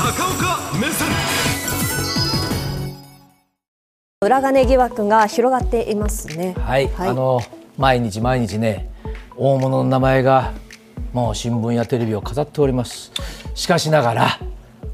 [0.00, 1.08] 高岡目線。
[4.22, 6.54] 裏金疑惑が広がっていますね。
[6.58, 7.42] はい、はい、あの
[7.76, 8.90] 毎日毎日ね
[9.36, 10.54] 大物の名前が
[11.12, 13.12] もう新聞やテレビを飾っております。
[13.54, 14.40] しかしながら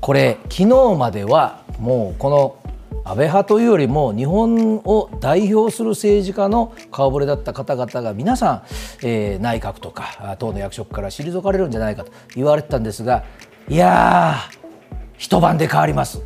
[0.01, 2.57] これ昨日まではもうこの
[3.04, 8.63] 安倍派というよりも日本を代表する政治家の顔ぶれだった方々が皆さん、
[9.04, 13.25] えー、内閣とか党の役職から退かれるんじゃないかと言われてたんですが
[13.69, 14.65] いやー
[15.19, 16.23] 一晩で変わります。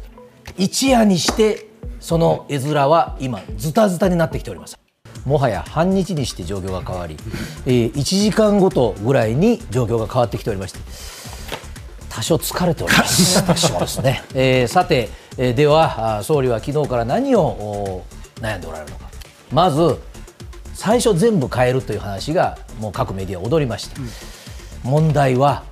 [0.57, 1.69] 一夜にして
[2.01, 4.79] その絵面は今ズタズタになってきております。
[5.25, 7.17] もはや半日にして状況が変わり、
[7.67, 10.79] えー、1時間ごとぐらいに状況が変わってきておりまして
[12.09, 13.43] 多少疲れております。
[13.57, 18.03] そうですね、えー、さて、えー、では総理は昨日から何を
[18.41, 19.11] 悩んでおられるのか。
[19.53, 19.99] まず
[20.75, 24.09] 最初全部変えるという話がもう各メディア踊りました、うん、
[24.91, 25.65] 問題は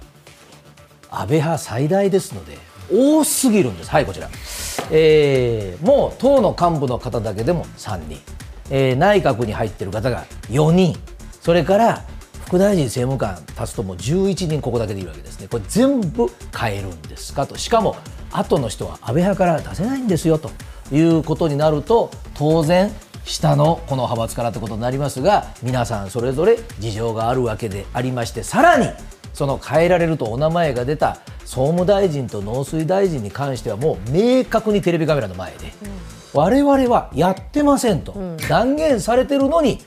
[1.10, 2.58] 安倍派最大ですので
[2.92, 3.90] 多すぎるんです。
[3.90, 4.28] はいこちら。
[4.90, 8.18] えー、もう党の幹部の方だけでも3人、
[8.70, 10.96] えー、内閣に入っている方が4人。
[11.40, 12.04] それから
[12.46, 15.48] 副大臣政務官足すともう11人ここだけでいいわけですね。
[15.48, 17.58] これ全部変えるんですかと。
[17.58, 17.96] しかも
[18.32, 20.50] 後の人は安倍派から出せないんですよと
[20.92, 22.92] いうことになると当然
[23.24, 28.88] 下のこの派閥からということになりますが皆さんそれぞれ事情があるわけでありましてさらに
[29.32, 38.14] その変えられるとお名前が出た総務大臣と農水大臣に関してはもう明確にテレビカメラの前で、うん、我々はやってませんと
[38.48, 39.78] 断言されてるのに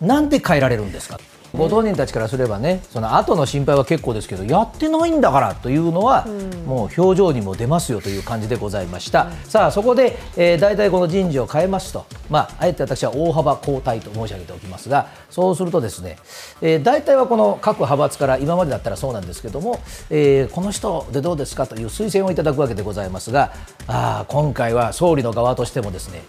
[0.00, 1.18] なんで変えられるんですか？
[1.56, 16.18] ご当人たちからすればねその後の心配は結構ですけどやってないんだからというのは、うん、もう表情にも出ますよという感じでございました、うん、さあそこで、えー、大体この人事を変えますと、まあ、あえて私は大幅交代と申し上げておきますがそうするとですね、
[16.60, 23.52] えー、大体はこの各派閥から今までだったらそうなんですけども、えー、この人でどうですかという推薦をいただくわけでございますが
[23.86, 26.22] あ今回は総理の側としてもですね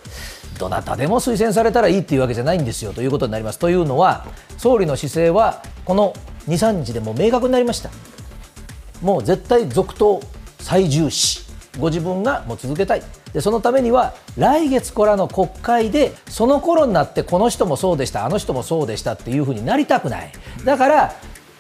[0.57, 3.59] どなたでも推薦されたらいいっていうわけじゃないんですよということになります。
[3.59, 4.25] というのは
[4.57, 6.13] 総理の姿勢はこの
[6.47, 7.89] 2、3日でも明確になりました。
[9.01, 10.21] もう絶対続投
[10.59, 11.47] 最重視
[11.79, 13.03] ご自分がもう続けたい
[13.33, 20.31] でそのためには来月からの国会でその頃になってこの人もそうでしたあの人もそうでしたっていうふうになりたくない
[20.65, 21.13] だから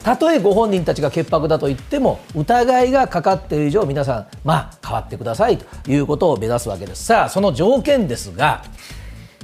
[0.07, 7.03] たとえご本人たちが潔白だと言っても疑いがかかっている以上皆さん、まあ、変わってくださいということを目指すわけです。
[7.03, 8.63] さあその条件ですが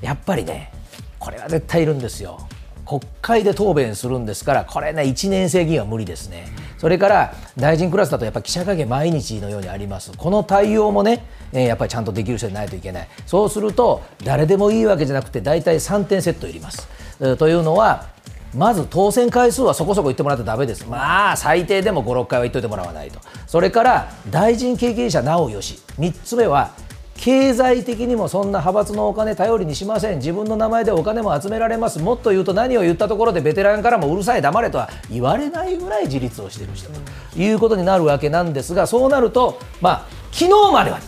[0.02, 0.72] やっぱりね
[1.20, 2.48] これは絶対いるんですよ。
[2.86, 6.48] 国会で答弁するんですからこれね1年生議員は無理ですね。
[6.78, 10.14] それから大臣クラスだとやっぱ記者会見毎日のようにあります。
[10.16, 13.08] この対応もねやっぱりちゃんとできる人でないといけない。
[13.26, 16.88] そうすると誰でもいいわけじゃなくて大体3点セットいります、
[17.36, 18.14] というのは
[18.56, 26.72] まず当選回数はそこそこ言ってもらってだめです、まあ最低でも5、6回は言っておいてもらわないと、それから大臣経験者なおよし、3つ目は
[27.16, 37.00] 経済的にもそんな派閥のお金頼りにしません、自分の名前でお金も集められます、もっと言うと何を言ったところでベテランからもうるさい、黙れとは言われないぐらい自立をしている人と
[37.40, 41.00] いうことになるわけなんですが、そうなると、まあ昨日までは、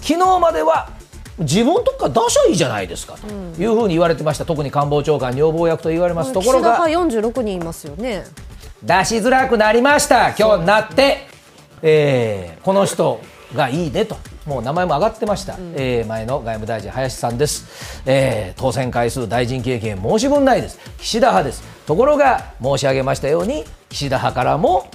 [0.00, 0.90] 昨日までは
[1.42, 3.26] 自分とか出しゃいいじゃないですかと
[3.60, 8.24] いうふうに言われてました、特に官房長官、女房役と言われます、ところが46人いますよね。
[8.82, 11.26] 出しづらくなりました、今日になって、
[11.82, 13.20] えー、この人
[13.54, 14.16] がいいねと。
[14.46, 24.88] もう名前も上がってました、うん、えー、前の外務大臣、林さんです、えー、当選回数、大臣経験、申し分ないです、岸田派です、ところが申し上げましたように、岸田派からも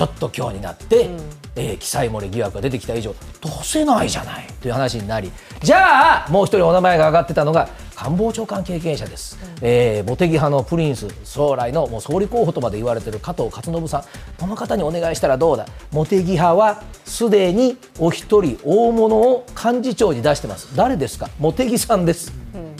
[0.00, 1.20] ちょっと今日になって、うん、
[1.56, 5.30] えー、記載漏れ疑惑が出てきた以上出せないじゃないという話になり
[5.62, 14.04] じゃあもう一人お名前が挙がってたのが官房長官経験者です、うん、えー、茂木派のプリンス将来のもう総理候補とまで言われている加藤勝信さん。
[14.38, 15.66] この方にお願いしたらどうだ。
[15.92, 20.74] 茂木派はすでにお一人大物を幹事長に出してます。
[20.74, 21.28] 誰ですか？
[21.38, 22.74] 茂木さんです、うん、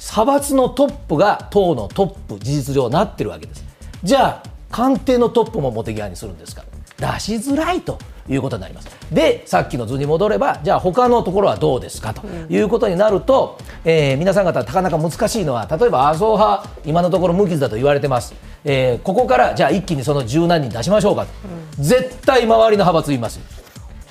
[0.00, 3.64] 派閥のトップが党のトップ事実上なってるわけです。
[4.02, 6.78] じゃあ官邸のトップも茂木派にするんですから。
[6.98, 7.98] 出しづらいと
[8.28, 8.88] いうことになります。
[9.12, 18.34] でさっきの図に戻ればじゃあ他のところはどうですかということになると、えー、皆さん方なかなか難しいのは例えば麻生派今のところ無傷だと言われてます、
[18.64, 21.30] えー、ここからじゃあ一気にその十何人出しましょうかと、
[21.78, 23.40] うん、絶対周りの派閥言います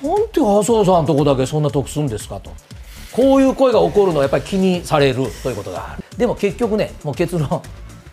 [0.02, 2.50] なんで麻生さんのとこだけそんな得するんですかと。
[3.10, 6.04] こういう声が起こるのはやっぱり気にされるということがある。
[6.16, 7.62] でも結局ねもう結論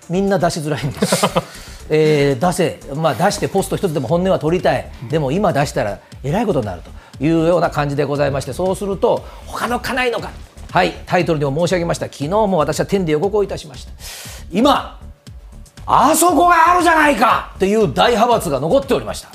[0.09, 1.25] みんな出しづらいんです
[1.89, 6.89] えー、出せ、まあ、出してポスト一つでも本音は取りたい、でも今出したらえらいことになると。
[7.19, 10.31] いうような感じでございまして、そうすると、他のかないのか、
[10.71, 13.91] はい、タイトルでも申し上げました、昨日も私は天で予告をいたしました。
[14.51, 14.99] 今
[15.87, 17.55] あそこがあるじゃないか。
[17.59, 19.29] という大派閥が残っておりました。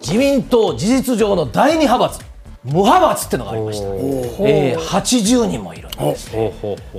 [0.00, 2.24] 自民党事実上の第二派閥。
[2.62, 6.32] 無派閥ってのがありました、えー、80人もいるんです。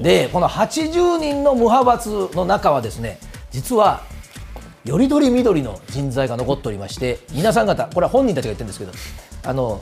[0.02, 3.20] でこの80人の無派閥の中はですね
[3.58, 4.04] 実は
[4.86, 8.92] よりどりみどりの人材が残っておりまして皆さん方これは本人たちが言ってるんですけど
[9.50, 9.82] あの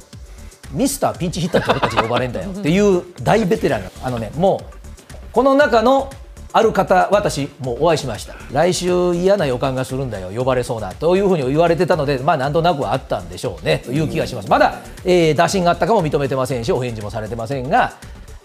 [0.72, 2.52] ミスターピンチヒッターって俺たち呼ばれるんだよ。
[2.52, 3.84] っていう大ベテラン。
[3.84, 6.10] があのねもうこの中の
[6.54, 8.36] ある方私もうお会いしました。
[8.54, 10.32] 来週嫌な予感がするんだよ。
[10.32, 13.84] 呼ばれそうだというふうに言われてたのでまあなんとなくはあったんでしょうね。
[13.86, 14.50] という気がします。
[14.50, 17.94] まだ、えー、打診があったかも認めてませんしお返事もされてませんが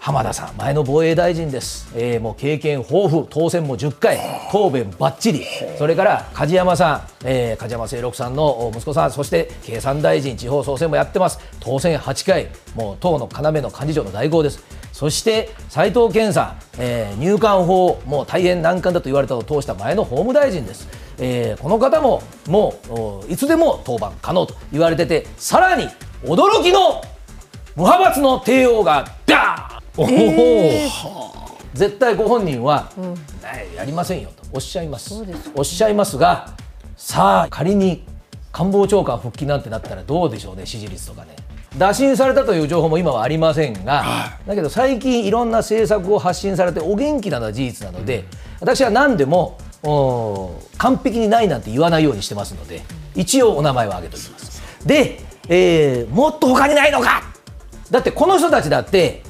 [0.03, 3.27] 浜田さん前の防衛大臣です、えー、もう経験豊富。
[3.29, 4.17] 当選も10回。
[4.51, 5.45] 答弁ばっちり
[5.77, 9.11] それから梶山さん、えー、梶山清六さんの息子さん。
[9.11, 11.37] そして経産大臣地方創生もやってます。
[11.59, 12.47] 当選8回。
[12.73, 14.63] もう党の要の幹事長の大号です。
[14.91, 20.87] そして斉藤健さん、えー、入管法、もう大変難関だと言われたのを通した前の法務大臣です、
[21.19, 22.73] えー、この方もも
[23.27, 25.87] ういつでも登板可能と言われてて、さらに
[26.23, 27.01] 驚きの
[27.75, 29.70] 無派閥の帝王がダー
[30.05, 30.89] ン、えー、
[31.73, 33.15] 絶対ご本人は、うん、
[33.75, 35.13] やりませんよとおっしゃいます。
[35.55, 36.55] おっしゃいますが
[36.97, 38.05] さあ仮に
[38.51, 41.35] 官房長官復帰なんてなったらどうでしょうね支持率とかね。
[41.77, 48.25] 打診されたという情報も今はありませんが、だけど最近いろんな政策を発信されてお元気なのは事実なので、
[48.59, 49.57] 私は何でも
[50.77, 52.81] 完璧にないなんて言わないようにしてますので
[53.15, 54.85] 一応お名前を挙げておきます。
[54.85, 57.23] で、えー、もっと他にないのか。
[57.89, 59.23] だってこの人たちだって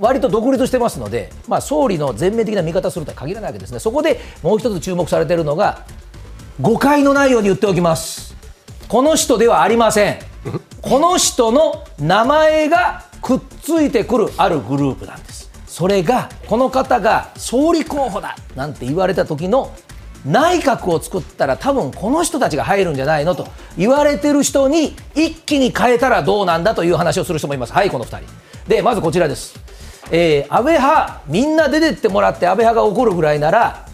[0.00, 3.78] 割と独立してますので、まあ、総理の全面的な見方するとは限らないわけですね。
[3.78, 5.84] そこでもう一つ注目されているのが
[6.60, 8.34] 誤解のないように言っておきます。
[8.88, 10.18] この人ではありません。
[10.82, 15.50] この人の名前がくっついてくるあるグループなんです。
[15.66, 19.72] それがこの方が総理候補だなんて言われた時の
[20.24, 27.72] 内閣を作ったら多分この人たちが入るんじゃないのと言われてる人に一気に変えたらどうなんだという話をする人もいます。
[27.72, 28.26] はいこの2人。
[28.68, 29.58] でまずこちらです、
[30.10, 33.86] えー、安倍派みんな出てってもらって安倍派が怒るぐらいなら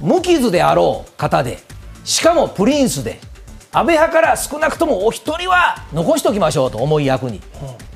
[0.00, 1.58] 無傷であろう方で
[2.04, 3.20] しかもプリンスで
[3.72, 7.42] 安倍派から少なくともお一人は残しておきましょうと思い役に、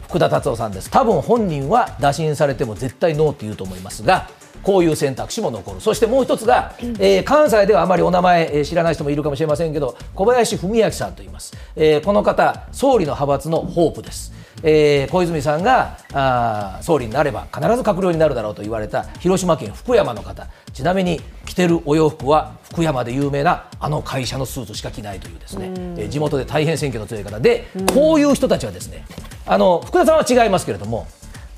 [0.06, 0.90] 福田達夫さんです。
[0.90, 4.28] 多分本人は打診されても絶対ノーって言うと思いますが
[4.62, 5.80] こういう選択肢も残る。
[5.80, 14.32] そしてもう一つが、えー、関西ではあまりお名前、えー、知らない人もいるかもしれませんけど小林文明さんと言います、えー、この方総理の派閥のホープです。
[14.64, 20.46] えー、小泉さんがあ総理になれば必ず閣僚になるだろうと言われた広島県福山の方。
[20.72, 27.40] ちなみに着てるお洋服は福山で有名なあの会社のスーツしか着ないというですね、えー、地元で大変選挙の強い方。
[27.40, 29.04] でこういう人たちはですね
[29.46, 31.08] あの福田さんは違いますけれども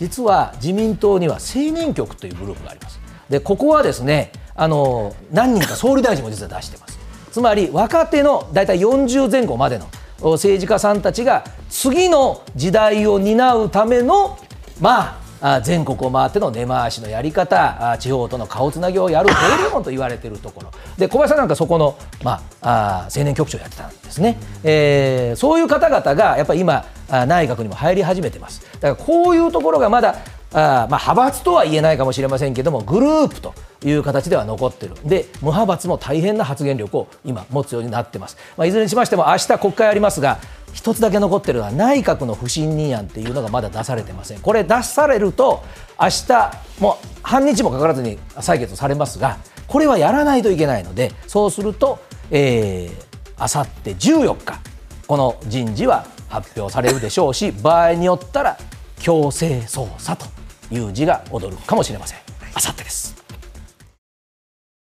[0.04, 3.00] 実は自民党には青年局というグループがあります。
[3.30, 6.98] でここはですねあの何人か総理大臣も実は出してます。
[7.32, 9.88] つまり若手の大体40前後までの
[10.32, 14.38] 政治家さんたちが次の時代を担うための
[14.78, 15.20] まあ
[15.62, 20.70] 全国を回っての根回しのやり方地方との顔つなぎをやる登竜門と言われているところ。
[20.96, 28.62] で小林さんなんかそこの、まあ、あ青年局長をやってたんですね、えー、そういう方々がやっぱり今内閣にも入り始めてます。
[28.81, 30.16] だからこういうところがまだ
[30.54, 33.54] あまあ、派閥とは言えないかもしれませんけどもグループと
[33.84, 34.94] いう形では残ってる。
[35.04, 40.38] で無派閥も大変な発言力を今持つようになってます、まあ、いずれにしましても明日国会ありますが
[40.75, 44.40] 一つだけ残ってるのは内閣の不信任案っていうのがまだ出されてません。
[44.40, 45.62] これ出されると
[45.99, 49.38] 明日もう半日もかからずに採決されますが
[49.69, 51.99] これはやらないといけないのでそうすると、
[52.31, 52.90] え
[53.37, 54.61] あさって14日
[55.07, 58.59] この人事は発表されるでしょうし場合によったら
[58.99, 60.26] 強制捜査と
[60.73, 62.19] いう字が踊るかもしれません。
[62.54, 63.24] あさってです。